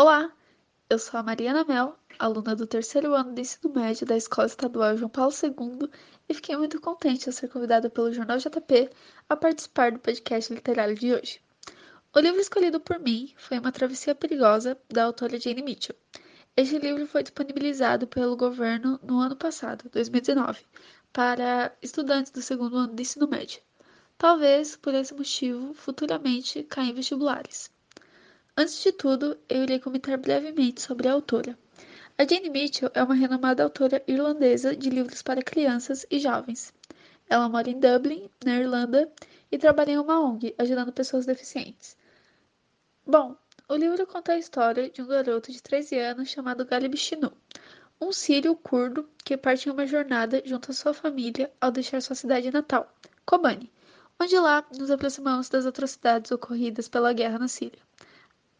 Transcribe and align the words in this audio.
Olá, 0.00 0.32
eu 0.88 0.96
sou 0.96 1.18
a 1.18 1.24
Mariana 1.24 1.64
Mel, 1.64 1.98
aluna 2.20 2.54
do 2.54 2.68
terceiro 2.68 3.14
ano 3.14 3.34
do 3.34 3.40
ensino 3.40 3.74
médio 3.74 4.06
da 4.06 4.16
Escola 4.16 4.46
Estadual 4.46 4.96
João 4.96 5.10
Paulo 5.10 5.32
II, 5.42 5.90
e 6.28 6.34
fiquei 6.34 6.56
muito 6.56 6.80
contente 6.80 7.28
ao 7.28 7.32
ser 7.32 7.48
convidada 7.48 7.90
pelo 7.90 8.12
Jornal 8.12 8.38
JP 8.38 8.90
a 9.28 9.36
participar 9.36 9.90
do 9.90 9.98
podcast 9.98 10.54
literário 10.54 10.94
de 10.94 11.12
hoje. 11.12 11.40
O 12.14 12.20
livro 12.20 12.40
escolhido 12.40 12.78
por 12.78 13.00
mim 13.00 13.34
foi 13.36 13.58
Uma 13.58 13.72
Travessia 13.72 14.14
Perigosa, 14.14 14.78
da 14.88 15.02
autora 15.02 15.36
Jane 15.36 15.62
Mitchell. 15.62 15.96
Este 16.56 16.78
livro 16.78 17.04
foi 17.04 17.24
disponibilizado 17.24 18.06
pelo 18.06 18.36
governo 18.36 19.00
no 19.02 19.18
ano 19.18 19.34
passado, 19.34 19.90
2019, 19.90 20.60
para 21.12 21.76
estudantes 21.82 22.30
do 22.30 22.40
segundo 22.40 22.76
ano 22.76 22.94
do 22.94 23.02
ensino 23.02 23.26
médio. 23.26 23.60
Talvez, 24.16 24.76
por 24.76 24.94
esse 24.94 25.12
motivo, 25.12 25.74
futuramente 25.74 26.62
caia 26.62 26.90
em 26.90 26.94
vestibulares. 26.94 27.76
Antes 28.60 28.82
de 28.82 28.90
tudo, 28.90 29.38
eu 29.48 29.62
irei 29.62 29.78
comentar 29.78 30.18
brevemente 30.18 30.82
sobre 30.82 31.06
a 31.06 31.12
autora. 31.12 31.56
A 32.18 32.24
Jane 32.24 32.50
Mitchell 32.50 32.90
é 32.92 33.00
uma 33.04 33.14
renomada 33.14 33.62
autora 33.62 34.02
irlandesa 34.04 34.74
de 34.74 34.90
livros 34.90 35.22
para 35.22 35.44
crianças 35.44 36.04
e 36.10 36.18
jovens. 36.18 36.74
Ela 37.30 37.48
mora 37.48 37.70
em 37.70 37.78
Dublin, 37.78 38.28
na 38.44 38.56
Irlanda, 38.56 39.12
e 39.52 39.56
trabalha 39.56 39.92
em 39.92 39.98
uma 39.98 40.20
ONG 40.20 40.56
ajudando 40.58 40.92
pessoas 40.92 41.24
deficientes. 41.24 41.96
Bom, 43.06 43.36
o 43.68 43.76
livro 43.76 44.04
conta 44.08 44.32
a 44.32 44.38
história 44.38 44.90
de 44.90 45.02
um 45.02 45.06
garoto 45.06 45.52
de 45.52 45.62
13 45.62 45.96
anos 45.96 46.28
chamado 46.28 46.66
Galib 46.66 46.96
Shinu, 46.96 47.32
um 48.00 48.10
sírio 48.10 48.56
curdo 48.56 49.08
que 49.24 49.36
parte 49.36 49.68
em 49.68 49.72
uma 49.72 49.86
jornada 49.86 50.42
junto 50.44 50.72
à 50.72 50.74
sua 50.74 50.92
família 50.92 51.48
ao 51.60 51.70
deixar 51.70 52.02
sua 52.02 52.16
cidade 52.16 52.50
natal, 52.50 52.92
Kobani, 53.24 53.72
onde 54.20 54.36
lá 54.36 54.66
nos 54.76 54.90
aproximamos 54.90 55.48
das 55.48 55.64
atrocidades 55.64 56.32
ocorridas 56.32 56.88
pela 56.88 57.12
guerra 57.12 57.38
na 57.38 57.46
Síria. 57.46 57.86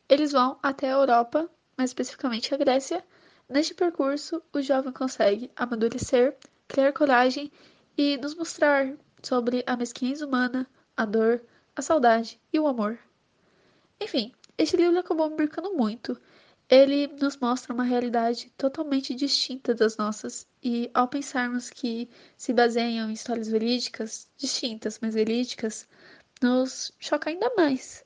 Eles 0.08 0.32
vão 0.32 0.58
até 0.62 0.88
a 0.88 0.96
Europa, 0.96 1.50
mais 1.76 1.90
especificamente 1.90 2.54
a 2.54 2.56
Grécia. 2.56 3.04
Neste 3.48 3.74
percurso, 3.74 4.42
o 4.52 4.62
jovem 4.62 4.92
consegue 4.92 5.50
amadurecer, 5.54 6.36
criar 6.66 6.92
coragem 6.92 7.52
e 7.96 8.16
nos 8.16 8.34
mostrar 8.34 8.94
sobre 9.22 9.62
a 9.66 9.76
mesquinhez 9.76 10.22
humana, 10.22 10.66
a 10.96 11.04
dor, 11.04 11.42
a 11.76 11.82
saudade 11.82 12.40
e 12.52 12.58
o 12.58 12.66
amor. 12.66 12.98
Enfim, 14.00 14.32
este 14.56 14.76
livro 14.76 14.98
acabou 14.98 15.28
me 15.28 15.36
marcando 15.36 15.74
muito. 15.74 16.18
Ele 16.70 17.06
nos 17.06 17.36
mostra 17.36 17.72
uma 17.74 17.84
realidade 17.84 18.52
totalmente 18.56 19.14
distinta 19.14 19.74
das 19.74 19.96
nossas, 19.96 20.46
e 20.62 20.90
ao 20.94 21.08
pensarmos 21.08 21.70
que 21.70 22.08
se 22.36 22.52
baseiam 22.52 23.10
em 23.10 23.12
histórias 23.12 23.48
verídicas, 23.48 24.30
distintas, 24.36 24.98
mas 25.00 25.14
verídicas, 25.14 25.88
nos 26.42 26.92
choca 26.98 27.30
ainda 27.30 27.50
mais. 27.56 28.04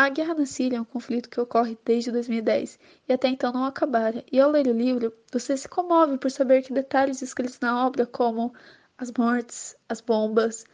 A 0.00 0.08
guerra 0.10 0.32
na 0.32 0.46
Síria 0.46 0.76
é 0.76 0.80
um 0.80 0.84
conflito 0.84 1.28
que 1.28 1.40
ocorre 1.40 1.76
desde 1.84 2.12
2010 2.12 2.78
e 3.08 3.12
até 3.12 3.26
então 3.26 3.52
não 3.52 3.64
acabara, 3.64 4.24
e 4.30 4.38
ao 4.38 4.48
ler 4.48 4.68
o 4.68 4.72
livro, 4.72 5.12
você 5.32 5.56
se 5.56 5.68
comove 5.68 6.16
por 6.18 6.30
saber 6.30 6.62
que 6.62 6.72
detalhes 6.72 7.20
escritos 7.20 7.58
na 7.58 7.84
obra, 7.84 8.06
como 8.06 8.54
as 8.96 9.10
mortes, 9.10 9.74
as 9.88 10.00
bombas, 10.00 10.64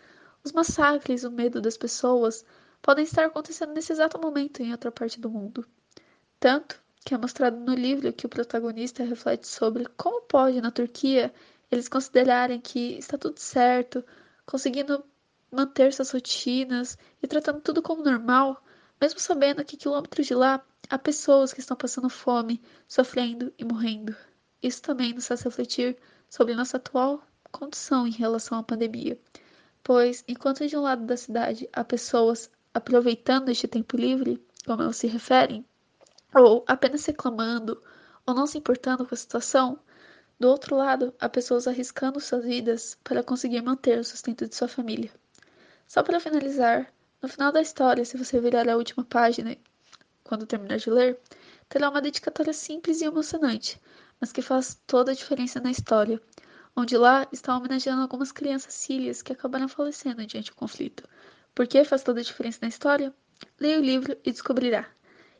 os 0.44 0.52
massacres, 0.52 1.24
o 1.24 1.30
medo 1.30 1.58
das 1.58 1.78
pessoas, 1.78 2.44
podem 2.82 3.06
estar 3.06 3.24
acontecendo 3.24 3.72
nesse 3.72 3.92
exato 3.92 4.20
momento 4.20 4.62
em 4.62 4.72
outra 4.72 4.92
parte 4.92 5.18
do 5.18 5.30
mundo. 5.30 5.66
Tanto 6.38 6.78
que 7.02 7.14
é 7.14 7.16
mostrado 7.16 7.56
no 7.56 7.72
livro 7.72 8.12
que 8.12 8.26
o 8.26 8.28
protagonista 8.28 9.04
reflete 9.04 9.48
sobre 9.48 9.86
como 9.96 10.20
pode, 10.20 10.60
na 10.60 10.70
Turquia, 10.70 11.32
eles 11.70 11.88
considerarem 11.88 12.60
que 12.60 12.98
está 12.98 13.16
tudo 13.16 13.38
certo, 13.38 14.04
conseguindo 14.44 15.02
manter 15.50 15.94
suas 15.94 16.10
rotinas 16.10 16.98
e 17.22 17.26
tratando 17.26 17.62
tudo 17.62 17.80
como 17.80 18.04
normal 18.04 18.62
mesmo 19.00 19.18
sabendo 19.18 19.64
que 19.64 19.76
quilômetros 19.76 20.26
de 20.26 20.34
lá 20.34 20.64
há 20.88 20.98
pessoas 20.98 21.52
que 21.52 21.60
estão 21.60 21.76
passando 21.76 22.08
fome, 22.08 22.62
sofrendo 22.86 23.52
e 23.58 23.64
morrendo. 23.64 24.14
Isso 24.62 24.82
também 24.82 25.12
nos 25.12 25.26
faz 25.26 25.42
refletir 25.42 25.96
sobre 26.28 26.54
nossa 26.54 26.76
atual 26.76 27.22
condição 27.52 28.06
em 28.06 28.10
relação 28.10 28.58
à 28.58 28.62
pandemia, 28.62 29.18
pois 29.82 30.24
enquanto 30.26 30.66
de 30.66 30.76
um 30.76 30.80
lado 30.80 31.04
da 31.04 31.16
cidade 31.16 31.68
há 31.72 31.84
pessoas 31.84 32.50
aproveitando 32.72 33.48
este 33.48 33.68
tempo 33.68 33.96
livre, 33.96 34.44
como 34.66 34.82
elas 34.82 34.96
se 34.96 35.06
referem, 35.06 35.64
ou 36.34 36.64
apenas 36.66 37.04
reclamando 37.06 37.80
ou 38.26 38.34
não 38.34 38.46
se 38.46 38.58
importando 38.58 39.06
com 39.06 39.14
a 39.14 39.18
situação, 39.18 39.78
do 40.38 40.48
outro 40.48 40.76
lado 40.76 41.14
há 41.20 41.28
pessoas 41.28 41.68
arriscando 41.68 42.18
suas 42.18 42.44
vidas 42.44 42.98
para 43.04 43.22
conseguir 43.22 43.62
manter 43.62 43.98
o 43.98 44.04
sustento 44.04 44.48
de 44.48 44.54
sua 44.54 44.66
família. 44.66 45.12
Só 45.86 46.02
para 46.02 46.18
finalizar, 46.18 46.92
no 47.24 47.28
final 47.28 47.50
da 47.50 47.62
história, 47.62 48.04
se 48.04 48.18
você 48.18 48.38
virar 48.38 48.68
a 48.68 48.76
última 48.76 49.02
página 49.02 49.56
quando 50.22 50.44
terminar 50.44 50.76
de 50.76 50.90
ler, 50.90 51.18
terá 51.70 51.88
uma 51.88 52.02
dedicatória 52.02 52.52
simples 52.52 53.00
e 53.00 53.06
emocionante, 53.06 53.80
mas 54.20 54.30
que 54.30 54.42
faz 54.42 54.78
toda 54.86 55.10
a 55.10 55.14
diferença 55.14 55.58
na 55.58 55.70
história, 55.70 56.20
onde 56.76 56.98
lá 56.98 57.26
está 57.32 57.56
homenageando 57.56 58.02
algumas 58.02 58.30
crianças 58.30 58.74
sírias 58.74 59.22
que 59.22 59.32
acabaram 59.32 59.68
falecendo 59.68 60.26
diante 60.26 60.50
do 60.50 60.56
conflito. 60.56 61.08
Por 61.54 61.66
que 61.66 61.82
faz 61.82 62.02
toda 62.02 62.20
a 62.20 62.22
diferença 62.22 62.58
na 62.60 62.68
história? 62.68 63.10
Leia 63.58 63.78
o 63.78 63.82
livro 63.82 64.14
e 64.22 64.30
descobrirá. 64.30 64.86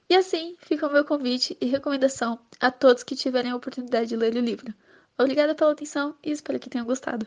E 0.09 0.15
assim 0.15 0.57
fica 0.61 0.87
o 0.87 0.93
meu 0.93 1.05
convite 1.05 1.55
e 1.61 1.67
recomendação 1.67 2.39
a 2.61 2.71
todos 2.71 3.03
que 3.03 3.15
tiverem 3.15 3.51
a 3.51 3.57
oportunidade 3.57 4.09
de 4.09 4.17
ler 4.17 4.35
o 4.35 4.41
livro. 4.41 4.73
Obrigada 5.19 5.55
pela 5.55 5.73
atenção 5.73 6.17
e 6.23 6.31
espero 6.31 6.59
que 6.59 6.71
tenham 6.71 6.87
gostado. 6.87 7.27